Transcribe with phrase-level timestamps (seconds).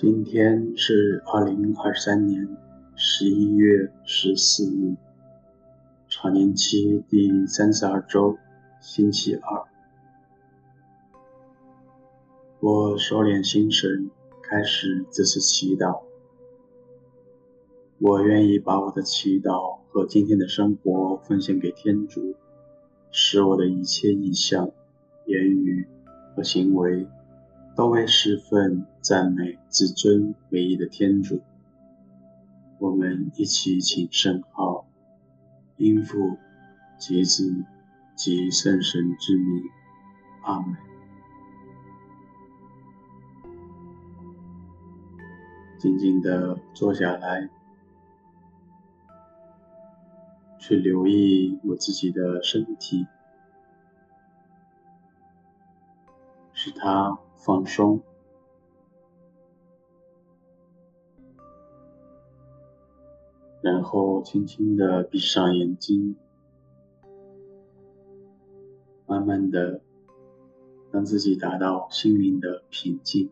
[0.00, 2.48] 今天是二零二三年
[3.02, 4.94] 十一月十四日，
[6.10, 8.36] 常年期第三十二周，
[8.78, 9.64] 星期二。
[12.60, 14.10] 我收敛心神，
[14.42, 16.02] 开始这次祈祷。
[18.00, 22.34] 我愿意把我的祈祷和今天的生活奉献给天主，
[23.10, 24.70] 使我的一切意向、
[25.24, 25.88] 言语
[26.36, 27.08] 和行为。
[27.74, 31.40] 都为侍奉、赞美、至尊、唯一的天主。
[32.80, 34.86] 我们一起请圣号，
[35.76, 36.38] 因父
[36.98, 37.64] 及子
[38.16, 39.62] 及圣神之名，
[40.42, 40.76] 阿门。
[45.78, 47.48] 静静地坐下来，
[50.58, 53.06] 去留意我自己的身体，
[56.52, 57.18] 使它。
[57.42, 58.02] 放松，
[63.62, 66.16] 然后轻轻的闭上眼睛，
[69.06, 69.80] 慢慢的
[70.90, 73.30] 让自己达到心灵的平静。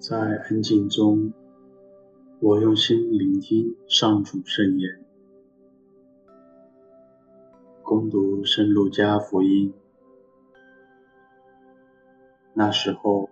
[0.00, 1.32] 在安静中，
[2.38, 5.04] 我用心聆听上主圣言，
[7.82, 9.74] 恭读圣路加福音。
[12.54, 13.28] 那时候，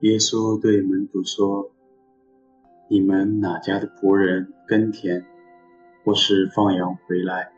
[0.00, 1.70] 耶稣对门徒说
[2.90, 5.24] ：“你们哪家的仆人耕田，
[6.04, 7.52] 或是放羊回来，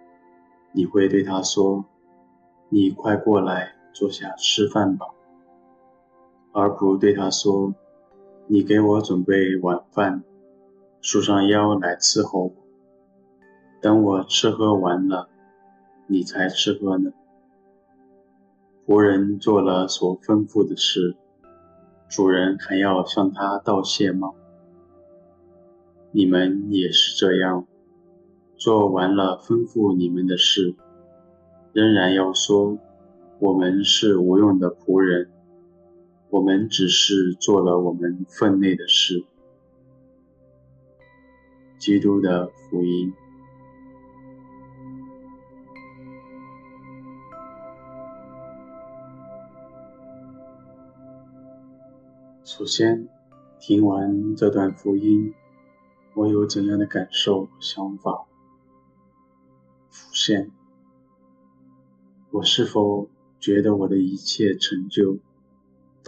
[0.72, 1.87] 你会对他说
[2.69, 5.06] ：‘你快过来，坐下吃饭吧’，
[6.53, 7.75] 而不对他说。”
[8.50, 10.22] 你给我准备晚饭，
[11.03, 12.53] 束上腰来伺候我。
[13.82, 15.28] 等我吃喝完了，
[16.06, 17.12] 你才吃喝呢。
[18.87, 21.14] 仆人做了所吩咐的事，
[22.08, 24.31] 主人还要向他道谢吗？
[26.10, 27.66] 你们也是这样，
[28.56, 30.75] 做完了吩咐你们的事，
[31.75, 32.78] 仍然要说，
[33.41, 35.28] 我们是无用的仆人。
[36.31, 39.25] 我们只是做了我们分内的事。
[41.78, 43.12] 基督的福音。
[52.44, 53.09] 首先，
[53.61, 55.33] 听完这段福音，
[56.15, 58.27] 我有怎样的感受、想法
[59.91, 60.50] 浮现？
[62.31, 65.19] 我是否觉得我的一切成就，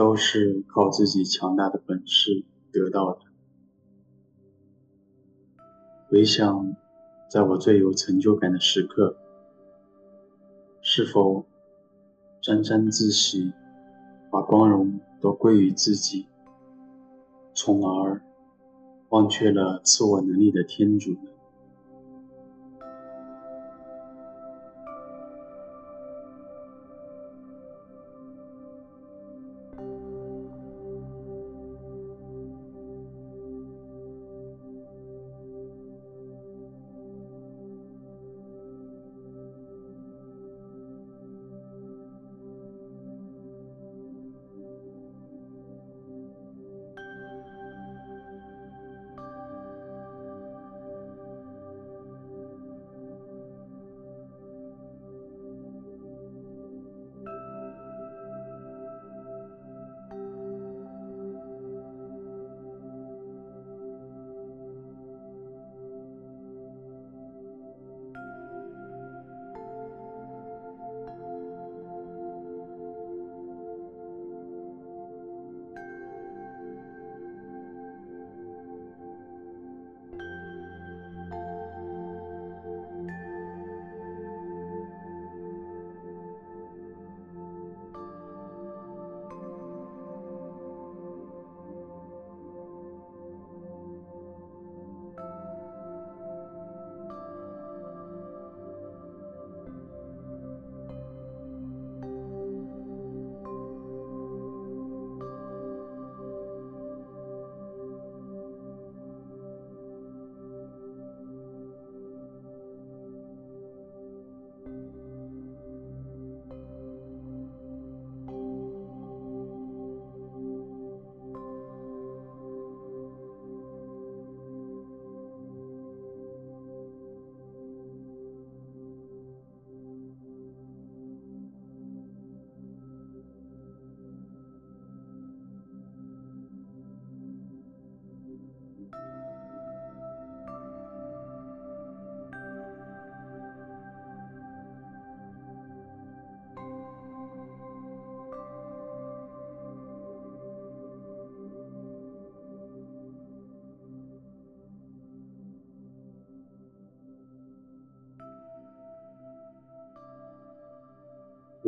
[0.01, 3.21] 都是靠自己强大的本事得到的。
[6.09, 6.75] 回想，
[7.29, 9.19] 在我最有成就感的时刻，
[10.81, 11.45] 是否
[12.41, 13.53] 沾沾自喜，
[14.31, 16.27] 把光荣都归于自己，
[17.53, 18.23] 从而
[19.11, 21.30] 忘却了赐我能力的天主呢？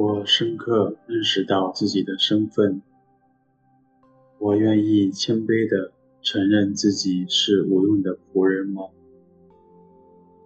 [0.03, 2.83] 我深刻认识到自己的身份。
[4.41, 8.89] 我愿意谦卑地承认自己是无用的仆人吗？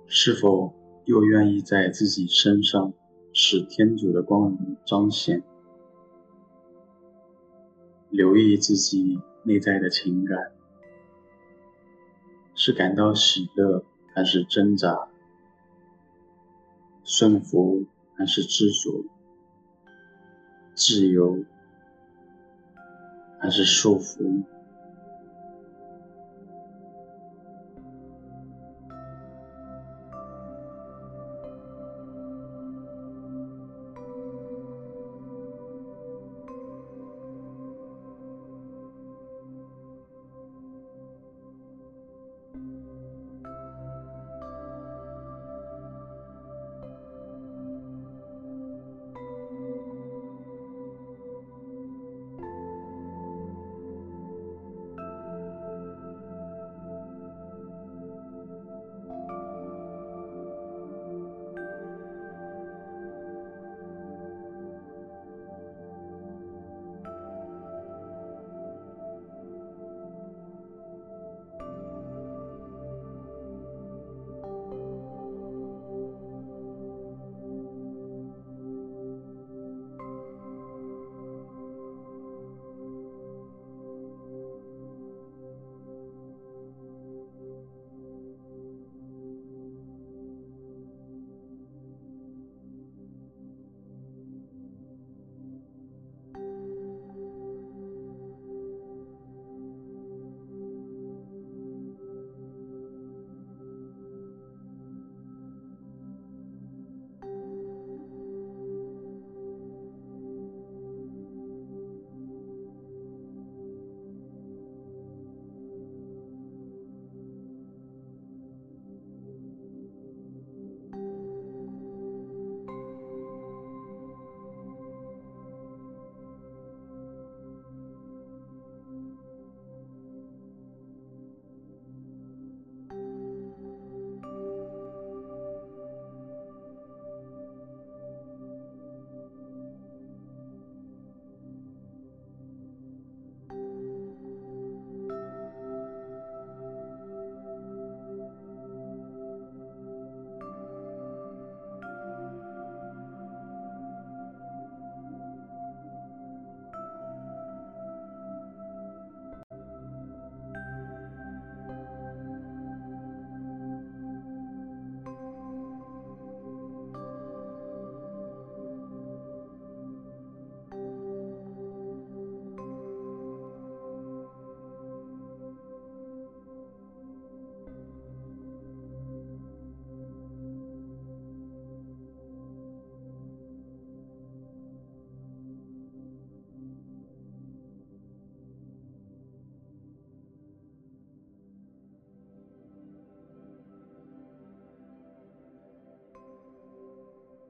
[0.07, 0.75] 是否
[1.07, 2.93] 又愿意在自己身上
[3.33, 5.43] 使天主的光荣彰显？
[8.11, 10.53] 留意自己内在的情感，
[12.55, 13.83] 是感到喜乐
[14.13, 15.09] 还是挣扎？
[17.05, 17.87] 顺服
[18.17, 19.16] 还是执着？
[20.77, 21.43] 自由
[23.41, 24.45] 还是束缚呢？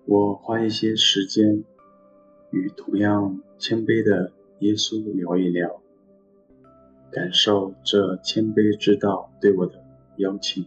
[0.07, 1.65] 我花一些时间
[2.51, 5.83] 与同样谦卑的耶稣聊一聊，
[7.11, 9.85] 感受这谦卑之道对我的
[10.19, 10.65] 邀请。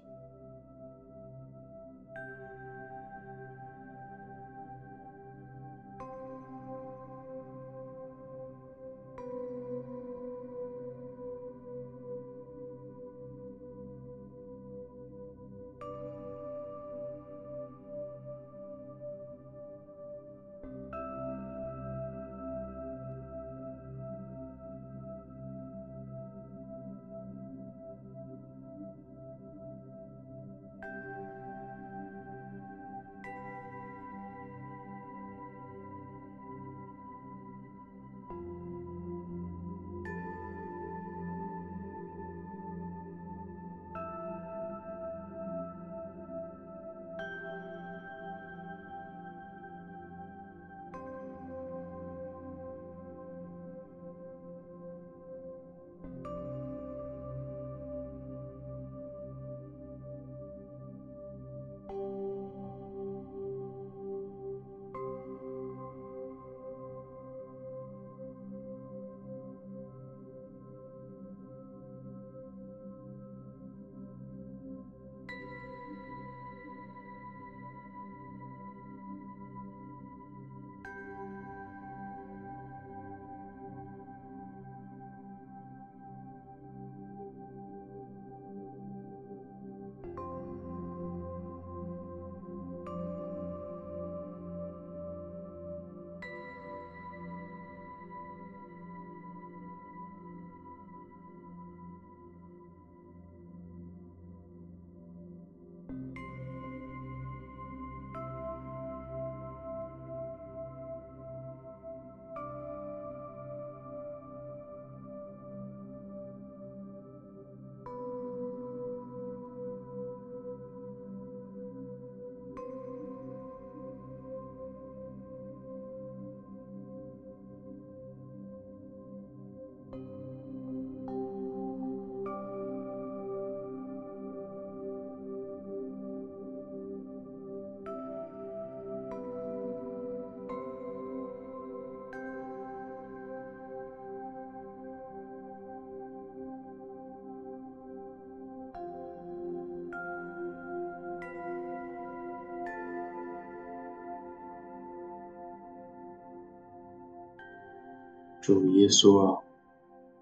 [158.42, 159.44] 主耶稣啊，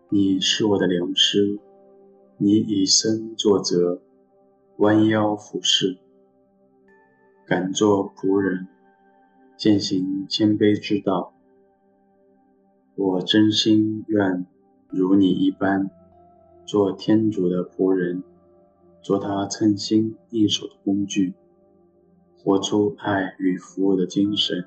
[0.09, 1.59] 你是我的良师，
[2.38, 4.01] 你以身作则，
[4.77, 5.97] 弯腰俯视，
[7.45, 8.67] 敢做仆人，
[9.55, 11.31] 践行谦卑之道。
[12.95, 14.47] 我真心愿
[14.89, 15.91] 如你一般，
[16.65, 18.24] 做天主的仆人，
[19.03, 21.36] 做他称心应手的工具，
[22.36, 24.65] 活出爱与服务的精神，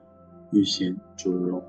[0.53, 1.61] 愈显主荣。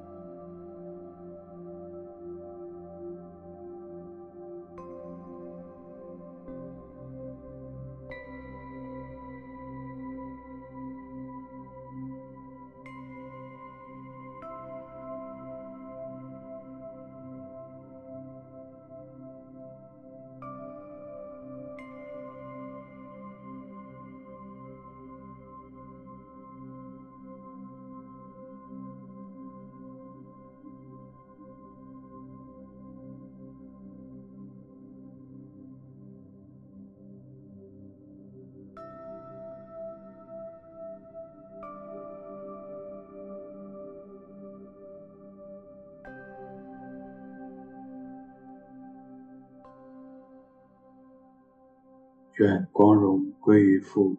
[52.42, 54.18] 愿光荣归于父，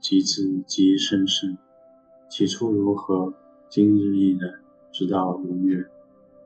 [0.00, 1.56] 及子，及生生，
[2.28, 3.32] 起初如何，
[3.70, 4.52] 今日亦然，
[4.92, 5.82] 直到永远。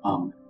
[0.03, 0.42] 阿门。